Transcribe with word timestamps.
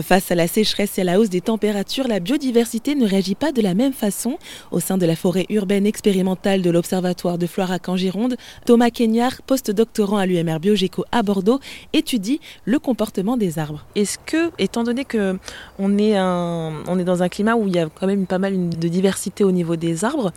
Face 0.00 0.30
à 0.30 0.34
la 0.34 0.46
sécheresse 0.46 0.96
et 0.96 1.02
à 1.02 1.04
la 1.04 1.20
hausse 1.20 1.28
des 1.28 1.42
températures, 1.42 2.08
la 2.08 2.18
biodiversité 2.18 2.94
ne 2.94 3.06
réagit 3.06 3.34
pas 3.34 3.52
de 3.52 3.60
la 3.60 3.74
même 3.74 3.92
façon. 3.92 4.38
Au 4.70 4.80
sein 4.80 4.96
de 4.96 5.04
la 5.04 5.16
forêt 5.16 5.44
urbaine 5.50 5.86
expérimentale 5.86 6.62
de 6.62 6.70
l'Observatoire 6.70 7.36
de 7.36 7.46
Floirac 7.46 7.88
en 7.88 7.96
Gironde, 7.96 8.36
Thomas 8.64 8.88
Kenyard, 8.90 9.42
post-doctorant 9.42 10.16
à 10.16 10.24
l'UMR 10.24 10.60
Biogéco 10.60 11.04
à 11.12 11.22
Bordeaux, 11.22 11.60
étudie 11.92 12.40
le 12.64 12.78
comportement 12.78 13.36
des 13.36 13.58
arbres. 13.58 13.84
Est-ce 13.94 14.18
que, 14.18 14.50
étant 14.58 14.82
donné 14.82 15.04
que 15.04 15.38
on 15.78 15.98
est, 15.98 16.18
on 16.18 16.98
est 16.98 17.04
dans 17.04 17.22
un 17.22 17.28
climat 17.28 17.54
où 17.56 17.68
il 17.68 17.74
y 17.74 17.78
a 17.78 17.88
quand 17.94 18.06
même 18.06 18.26
pas 18.26 18.38
mal 18.38 18.70
de 18.70 18.88
diversité 18.88 19.44
au 19.44 19.52
niveau 19.52 19.76
des 19.76 20.04
arbres, 20.04 20.32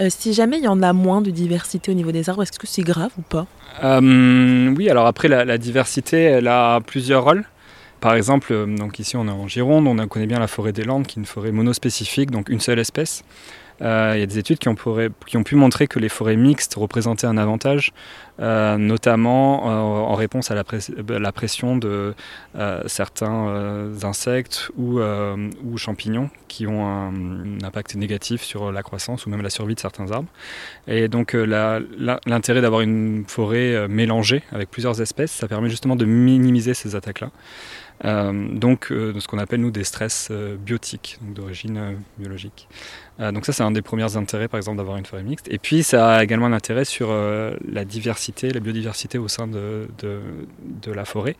euh, 0.00 0.08
si 0.10 0.34
jamais 0.34 0.58
il 0.58 0.64
y 0.64 0.68
en 0.68 0.82
a 0.82 0.92
moins 0.92 1.20
de 1.22 1.30
diversité 1.30 1.90
au 1.90 1.94
niveau 1.94 2.12
des 2.12 2.28
arbres, 2.28 2.42
est-ce 2.42 2.58
que 2.58 2.66
c'est 2.66 2.82
grave 2.82 3.10
ou 3.18 3.22
pas? 3.22 3.46
Euh, 3.84 4.74
Oui, 4.76 4.90
alors 4.90 5.06
après 5.06 5.28
la, 5.28 5.44
la 5.44 5.56
diversité, 5.56 6.18
elle 6.22 6.48
a 6.48 6.80
plusieurs 6.80 7.24
rôles. 7.24 7.44
Par 8.00 8.14
exemple, 8.14 8.52
euh, 8.52 8.66
donc 8.66 8.98
ici 8.98 9.16
on 9.16 9.26
est 9.26 9.30
en 9.30 9.48
Gironde, 9.48 9.86
on 9.86 10.08
connaît 10.08 10.26
bien 10.26 10.38
la 10.38 10.46
forêt 10.46 10.72
des 10.72 10.84
Landes, 10.84 11.06
qui 11.06 11.18
est 11.18 11.20
une 11.20 11.26
forêt 11.26 11.52
monospécifique, 11.52 12.30
donc 12.30 12.48
une 12.48 12.60
seule 12.60 12.78
espèce. 12.78 13.24
Euh, 13.80 14.12
il 14.16 14.20
y 14.20 14.22
a 14.24 14.26
des 14.26 14.38
études 14.38 14.58
qui 14.58 14.68
ont, 14.68 14.74
pu 14.74 15.54
montrer 15.54 15.86
que 15.86 16.00
les 16.00 16.08
forêts 16.08 16.34
mixtes 16.34 16.74
représentaient 16.74 17.28
un 17.28 17.36
avantage, 17.36 17.92
euh, 18.40 18.76
notamment 18.76 19.66
en 19.66 20.14
réponse 20.16 20.50
à 20.50 20.56
la, 20.56 20.64
pression 21.32 21.76
de 21.76 22.12
certains 22.86 23.88
insectes 24.02 24.72
ou, 24.76 25.00
champignons 25.76 26.28
qui 26.48 26.66
ont 26.66 26.88
un, 26.88 27.62
impact 27.62 27.94
négatif 27.94 28.42
sur 28.42 28.72
la 28.72 28.82
croissance 28.82 29.26
ou 29.26 29.30
même 29.30 29.42
la 29.42 29.50
survie 29.50 29.76
de 29.76 29.80
certains 29.80 30.10
arbres. 30.10 30.28
Et 30.88 31.06
donc 31.06 31.34
l'intérêt 31.34 32.60
d'avoir 32.60 32.80
une 32.80 33.26
forêt 33.28 33.86
mélangée 33.86 34.42
avec 34.50 34.72
plusieurs 34.72 35.00
espèces, 35.00 35.30
ça 35.30 35.46
permet 35.46 35.70
justement 35.70 35.94
de 35.94 36.04
minimiser 36.04 36.74
ces 36.74 36.96
attaques-là. 36.96 37.30
Euh, 38.04 38.48
donc 38.48 38.92
euh, 38.92 39.12
de 39.12 39.20
ce 39.20 39.26
qu'on 39.26 39.38
appelle 39.38 39.60
nous 39.60 39.70
des 39.70 39.84
stress 39.84 40.28
euh, 40.30 40.56
biotiques, 40.56 41.18
d'origine 41.20 41.96
biologique. 42.18 42.68
donc 43.18 43.44
ça 43.44 43.52
c'est 43.52 43.64
un 43.64 43.72
des 43.72 43.82
premiers 43.82 44.16
intérêts 44.16 44.46
par 44.46 44.58
exemple 44.58 44.76
d'avoir 44.76 44.96
une 44.96 45.06
forêt 45.06 45.24
mixte. 45.24 45.48
Et 45.50 45.58
puis 45.58 45.82
ça 45.82 46.16
a 46.16 46.22
également 46.22 46.46
un 46.46 46.52
intérêt 46.52 46.84
sur 46.84 47.10
la 47.10 47.84
diversité, 47.84 48.50
la 48.50 48.60
biodiversité 48.60 49.18
au 49.18 49.26
sein 49.26 49.48
de, 49.48 49.88
de, 49.98 50.20
de 50.62 50.92
la 50.92 51.04
forêt. 51.04 51.36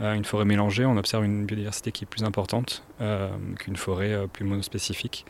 une 0.00 0.24
forêt 0.24 0.44
mélangée, 0.44 0.84
on 0.84 0.96
observe 0.96 1.24
une 1.24 1.46
biodiversité 1.46 1.92
qui 1.92 2.04
est 2.04 2.08
plus 2.08 2.24
importante 2.24 2.82
qu'une 3.60 3.76
forêt 3.76 4.26
plus 4.32 4.44
monospécifique 4.44 5.24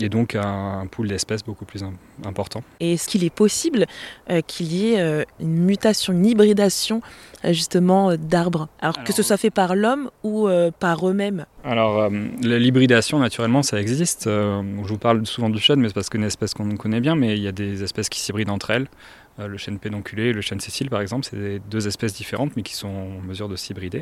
et 0.00 0.08
donc 0.08 0.34
un, 0.34 0.86
pool 0.90 1.08
d'espèces 1.08 1.42
beaucoup 1.42 1.64
plus 1.64 1.84
important. 2.24 2.62
Et 2.80 2.94
est-ce 2.94 3.08
qu'il 3.08 3.24
est 3.24 3.34
possible 3.34 3.86
qu'il 4.46 4.72
y 4.72 4.94
ait 4.94 5.24
une 5.40 5.64
mutation, 5.64 6.12
une 6.12 6.26
hybridation 6.26 7.02
justement 7.44 8.16
d'arbres? 8.16 8.68
Alors, 8.80 9.02
que 9.04 9.12
ce 9.12 9.22
soit 9.22 9.36
fait 9.36 9.50
par 9.50 9.74
l'homme 9.76 10.10
ou 10.22 10.48
euh, 10.48 10.70
par 10.70 11.08
eux-mêmes? 11.08 11.46
Alors, 11.64 12.00
euh, 12.00 12.10
l'hybridation, 12.40 13.20
naturellement, 13.20 13.62
ça 13.62 13.80
existe. 13.80 14.26
Euh, 14.26 14.62
je 14.82 14.88
vous 14.88 14.98
parle 14.98 15.24
souvent 15.26 15.48
du 15.48 15.60
chêne, 15.60 15.80
mais 15.80 15.88
c'est 15.88 15.94
parce 15.94 16.10
qu'une 16.10 16.24
espèce 16.24 16.54
qu'on 16.54 16.76
connaît 16.76 17.00
bien, 17.00 17.14
mais 17.14 17.36
il 17.36 17.42
y 17.42 17.46
a 17.46 17.52
des 17.52 17.84
espèces 17.84 18.08
qui 18.08 18.18
s'hybrident 18.18 18.50
entre 18.50 18.70
elles. 18.70 18.88
Euh, 19.38 19.46
le 19.46 19.58
chêne 19.58 19.78
pédonculé 19.78 20.24
et 20.24 20.32
le 20.32 20.40
chêne 20.40 20.58
Cécile, 20.58 20.90
par 20.90 21.00
exemple, 21.00 21.24
c'est 21.30 21.60
deux 21.70 21.86
espèces 21.86 22.14
différentes, 22.14 22.56
mais 22.56 22.62
qui 22.62 22.74
sont 22.74 22.88
en 22.88 23.22
mesure 23.24 23.48
de 23.48 23.54
s'hybrider. 23.54 24.00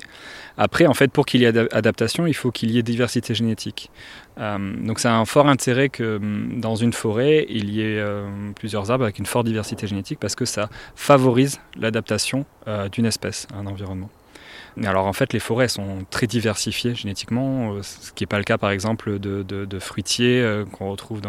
Après, 0.57 0.87
en 0.87 0.95
fait, 0.95 1.13
pour 1.13 1.27
qu'il 1.27 1.43
y 1.43 1.45
ait 1.45 1.75
adaptation, 1.75 2.27
il 2.27 2.35
faut 2.35 2.51
qu'il 2.51 2.71
y 2.71 2.79
ait 2.79 2.83
diversité 2.83 3.35
génétique. 3.35 3.91
donc, 4.39 4.99
c'est 4.99 5.09
un 5.09 5.27
fort 5.27 5.47
intérêt 5.47 5.91
que 5.91 6.17
hum, 6.17 6.61
dans 6.61 6.77
une 6.77 6.95
forêt, 6.95 7.45
il 7.51 7.69
y 7.71 7.83
ait 7.83 8.03
plusieurs 8.57 8.91
arbres 8.91 9.05
avec 9.05 9.19
une 9.19 9.27
forte 9.27 9.47
diversité 9.47 9.87
génétique, 9.87 10.19
parce 10.19 10.35
que 10.35 10.47
ça 10.47 10.71
favorise 10.97 11.61
l'adaptation 11.77 12.47
d'une 12.91 13.07
espèce 13.07 13.47
à 13.55 13.59
un 13.59 13.67
environnement. 13.67 14.11
Alors 14.85 15.07
en 15.07 15.13
fait, 15.13 15.33
les 15.33 15.41
forêts 15.41 15.69
sont 15.69 16.05
très 16.11 16.27
diversifiées 16.27 16.95
génétiquement, 16.95 17.75
euh, 17.75 17.83
ce 17.83 18.13
qui 18.13 18.23
n'est 18.23 18.29
pas 18.29 18.39
le 18.39 18.45
cas 18.45 18.59
par 18.59 18.71
exemple 18.71 19.19
de, 19.19 19.79
fruitiers 19.79 20.41
euh, 20.41 20.65
qu'on 20.65 20.91
retrouve 20.91 21.21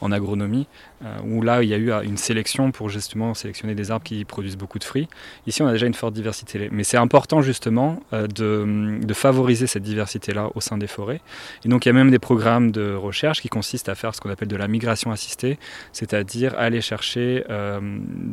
en 0.00 0.12
agronomie, 0.12 0.66
euh, 1.04 1.16
où 1.24 1.42
là 1.42 1.62
il 1.62 1.68
y 1.68 1.74
a 1.74 1.78
eu 1.78 1.90
une 2.04 2.16
sélection 2.16 2.70
pour 2.70 2.88
justement 2.88 3.34
sélectionner 3.34 3.74
des 3.74 3.90
arbres 3.90 4.04
qui 4.04 4.24
produisent 4.24 4.56
beaucoup 4.56 4.78
de 4.78 4.84
fruits. 4.84 5.08
Ici 5.46 5.62
on 5.62 5.66
a 5.66 5.72
déjà 5.72 5.86
une 5.86 5.94
forte 5.94 6.14
diversité, 6.14 6.68
mais 6.70 6.84
c'est 6.84 6.96
important 6.96 7.40
justement 7.40 8.00
de, 8.12 9.12
favoriser 9.12 9.68
cette 9.68 9.82
diversité-là 9.84 10.48
au 10.54 10.60
sein 10.60 10.78
des 10.78 10.86
forêts. 10.86 11.20
Et 11.64 11.68
donc 11.68 11.84
il 11.84 11.88
y 11.88 11.90
a 11.90 11.92
même 11.92 12.10
des 12.10 12.18
programmes 12.18 12.72
de 12.72 12.94
recherche 12.94 13.40
qui 13.40 13.48
consistent 13.48 13.88
à 13.88 13.94
faire 13.94 14.14
ce 14.14 14.20
qu'on 14.20 14.30
appelle 14.30 14.48
de 14.48 14.56
la 14.56 14.66
migration 14.66 15.12
assistée, 15.12 15.58
c'est-à-dire 15.92 16.54
aller 16.58 16.80
chercher 16.80 17.44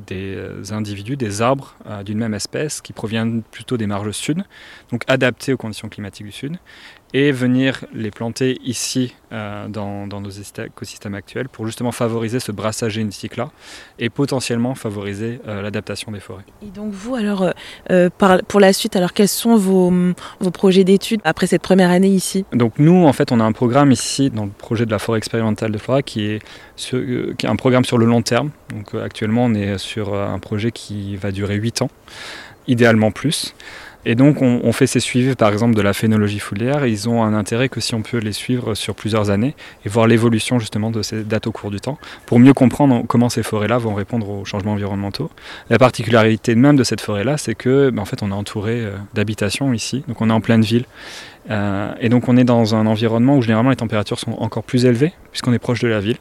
des 0.07 0.71
individus, 0.71 1.15
des 1.15 1.41
arbres 1.41 1.75
d'une 2.05 2.17
même 2.17 2.33
espèce 2.33 2.81
qui 2.81 2.93
proviennent 2.93 3.43
plutôt 3.43 3.77
des 3.77 3.87
marges 3.87 4.09
sud 4.11 4.43
donc 4.91 5.03
adaptés 5.07 5.53
aux 5.53 5.57
conditions 5.57 5.89
climatiques 5.89 6.25
du 6.25 6.31
Sud, 6.31 6.57
et 7.13 7.31
venir 7.31 7.85
les 7.93 8.11
planter 8.11 8.59
ici 8.63 9.15
euh, 9.31 9.67
dans, 9.67 10.05
nos 10.07 10.29
écosystèmes 10.29 11.15
actuels 11.15 11.49
pour 11.49 11.65
justement 11.65 11.91
favoriser 11.91 12.39
ce 12.39 12.51
brassage 12.51 12.93
génétique-là 12.93 13.49
et 13.97 14.09
potentiellement 14.09 14.75
favoriser 14.75 15.39
euh, 15.47 15.61
l'adaptation 15.61 16.11
des 16.11 16.19
forêts. 16.19 16.43
Et 16.61 16.67
donc 16.67 16.91
vous, 16.91 17.15
alors, 17.15 17.51
euh, 17.89 18.09
pour 18.47 18.59
la 18.59 18.73
suite, 18.73 18.95
alors 18.95 19.13
quels 19.13 19.27
sont 19.27 19.55
vos, 19.55 19.91
projets 20.53 20.83
d'études 20.83 21.21
après 21.23 21.47
cette 21.47 21.61
première 21.61 21.89
année 21.89 22.09
ici? 22.09 22.45
Donc 22.53 22.73
nous, 22.77 23.05
en 23.05 23.13
fait, 23.13 23.31
on 23.31 23.39
a 23.39 23.43
un 23.43 23.53
programme 23.53 23.91
ici 23.91 24.29
dans 24.29 24.45
le 24.45 24.51
projet 24.51 24.85
de 24.85 24.91
la 24.91 24.99
forêt 24.99 25.17
expérimentale 25.17 25.71
de 25.71 25.77
Flora 25.77 26.03
qui 26.03 26.25
est, 26.25 26.43
qui 26.77 26.95
est 27.45 27.49
un 27.49 27.55
programme 27.55 27.85
sur 27.85 27.97
le 27.97 28.05
long 28.05 28.21
terme. 28.21 28.51
Donc 28.69 28.93
actuellement, 28.93 29.45
on 29.45 29.53
est 29.53 29.77
sur 29.77 30.13
un 30.13 30.39
projet 30.39 30.71
qui 30.71 31.15
va 31.15 31.31
durer 31.31 31.55
8 31.55 31.81
ans, 31.81 31.89
idéalement 32.67 33.11
plus. 33.11 33.55
Et 34.05 34.15
donc 34.15 34.41
on, 34.41 34.71
fait 34.71 34.87
ces 34.87 35.01
suivis 35.01 35.35
par 35.35 35.51
exemple 35.51 35.75
de 35.75 35.81
la 35.81 35.91
phénologie 35.91 36.39
foliaire 36.39 36.85
ils 36.85 37.09
ont 37.09 37.21
un 37.21 37.33
intérêt 37.33 37.67
que 37.67 37.81
si 37.81 37.95
on 37.95 38.01
peut 38.01 38.19
les 38.19 38.31
suivre 38.31 38.73
sur 38.73 38.95
plusieurs 38.95 39.29
années 39.29 39.55
et 39.85 39.89
voir 39.89 40.07
l'évolution 40.07 40.57
justement 40.57 40.89
de 40.89 41.01
ces 41.01 41.23
dates 41.23 41.47
au 41.47 41.51
cours 41.51 41.69
du 41.69 41.81
temps 41.81 41.97
pour 42.25 42.39
mieux 42.39 42.53
comprendre 42.53 43.03
comment 43.07 43.27
ces 43.27 43.43
forêts-là 43.43 43.77
vont 43.77 43.93
répondre 43.93 44.29
aux 44.29 44.45
changements 44.45 44.73
environnementaux. 44.73 45.29
La 45.69 45.77
particularité 45.77 46.55
même 46.55 46.77
de 46.77 46.85
cette 46.85 47.01
forêt-là, 47.01 47.37
c'est 47.37 47.55
que 47.55 47.89
ben, 47.89 48.01
en 48.01 48.05
fait 48.05 48.23
on 48.23 48.29
est 48.29 48.33
entouré 48.33 48.85
euh, 48.85 48.91
d'habitations 49.13 49.73
ici, 49.73 50.03
donc 50.07 50.21
on 50.21 50.29
est 50.29 50.33
en 50.33 50.41
pleine 50.41 50.61
ville 50.61 50.85
euh, 51.49 51.93
et 51.99 52.09
donc 52.09 52.27
on 52.27 52.37
est 52.37 52.43
dans 52.43 52.75
un 52.75 52.85
environnement 52.85 53.37
où 53.37 53.41
généralement 53.41 53.71
les 53.71 53.75
températures 53.75 54.19
sont 54.19 54.33
encore 54.33 54.63
plus 54.63 54.85
élevées 54.85 55.13
puisqu'on 55.31 55.53
est 55.53 55.59
proche 55.59 55.79
de 55.79 55.87
la 55.87 55.99
ville. 55.99 56.17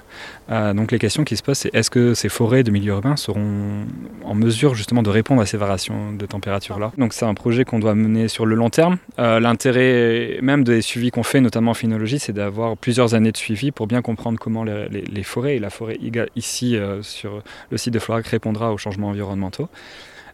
Euh, 0.50 0.72
donc 0.72 0.90
les 0.90 0.98
questions 0.98 1.24
qui 1.24 1.36
se 1.36 1.42
posent 1.42 1.58
c'est 1.58 1.74
est-ce 1.74 1.90
que 1.90 2.14
ces 2.14 2.28
forêts 2.28 2.62
de 2.62 2.70
milieu 2.70 2.92
urbain 2.92 3.16
seront 3.16 3.86
en 4.24 4.34
mesure 4.34 4.74
justement 4.74 5.02
de 5.02 5.10
répondre 5.10 5.42
à 5.42 5.46
ces 5.46 5.58
variations 5.58 6.12
de 6.12 6.26
température 6.26 6.78
là 6.78 6.92
Donc 6.96 7.12
c'est 7.12 7.26
un 7.26 7.34
projet 7.34 7.64
qu'on 7.64 7.78
doit 7.78 7.94
mener 7.94 8.28
sur 8.28 8.46
le 8.46 8.54
long 8.54 8.70
terme. 8.70 8.96
Euh, 9.18 9.38
l'intérêt 9.40 10.38
même 10.40 10.64
des 10.64 10.80
suivis 10.80 11.10
qu'on 11.10 11.22
fait 11.22 11.40
notamment 11.40 11.72
en 11.72 11.74
phénologie 11.74 12.18
c'est 12.18 12.32
d'avoir 12.32 12.76
plusieurs 12.76 13.14
années 13.14 13.32
de 13.32 13.36
suivi 13.36 13.70
pour 13.70 13.86
bien 13.86 14.00
comprendre 14.00 14.38
comment 14.38 14.64
les, 14.64 15.22
forêts 15.22 15.56
et 15.56 15.58
la 15.58 15.70
forêt 15.70 15.98
ici 16.36 16.78
sur 17.02 17.42
le 17.70 17.76
site 17.76 17.92
de 17.92 17.98
Florac 17.98 18.26
répondra 18.26 18.72
aux 18.72 18.78
changements 18.78 19.08
environnementaux. 19.08 19.68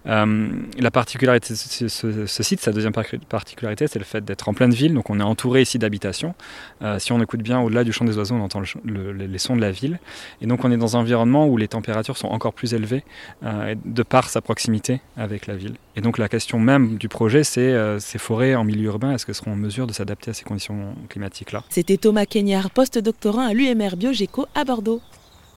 Euh, 0.07 0.49
la 0.79 0.91
particularité 0.91 1.55
de 1.55 1.89
ce, 1.89 2.43
site, 2.43 2.61
sa 2.61 2.73
deuxième 2.73 2.93
particularité, 2.93 3.87
c'est 3.87 3.99
le 3.99 4.05
fait 4.05 4.25
d'être 4.25 4.49
en 4.49 4.55
pleine 4.55 4.73
ville. 4.73 4.95
Donc 4.95 5.11
on 5.11 5.21
est 5.21 5.25
entouré 5.25 5.63
ici 5.63 5.79
d'habitations. 5.79 6.35
Euh, 6.83 6.99
si 6.99 7.13
on 7.13 7.23
écoute 7.23 7.43
bien 7.43 7.61
au-delà 7.61 7.85
du 7.85 7.93
chant 7.93 8.05
des 8.05 8.17
oiseaux, 8.17 8.35
on 8.35 8.43
entend 8.43 8.63
les 8.85 9.39
sons 9.39 9.57
de 9.57 9.61
la 9.61 9.71
ville. 9.71 9.99
Et 10.41 10.47
donc 10.47 10.65
on 10.65 10.71
est 10.71 10.77
dans 10.77 10.97
un 10.97 11.01
environnement 11.01 11.47
où 11.47 11.57
les 11.57 11.69
températures 11.69 12.17
sont 12.17 12.29
encore 12.29 12.53
plus 12.53 12.75
élevées 12.75 13.05
euh, 13.45 13.75
de 13.85 14.03
par 14.03 14.29
sa 14.29 14.41
proximité 14.41 15.01
avec 15.17 15.47
la 15.47 15.57
ville. 15.57 15.75
Et 15.97 16.01
donc 16.01 16.19
la 16.19 16.29
question 16.29 16.59
même 16.59 16.97
du 16.97 17.09
projet, 17.09 17.45
c'est 17.45 17.75
ces 18.01 18.19
forêts 18.19 18.55
en 18.55 18.65
milieu 18.65 18.87
urbain, 18.87 19.13
est-ce 19.13 19.27
qu'elles 19.27 19.35
seront 19.35 19.53
en 19.53 19.57
mesure 19.57 19.87
de 19.87 19.93
s'adapter 19.93 20.31
à 20.31 20.35
ces 20.35 20.45
conditions 20.45 20.95
climatiques-là? 21.09 21.63
C'était 21.71 21.97
Thomas 21.97 22.27
Kenyard, 22.27 22.71
post-doctorant 22.71 23.47
à 23.47 23.55
l'UMR 23.55 23.97
Biogéco 23.97 24.47
à 24.55 24.65
Bordeaux. 24.65 25.01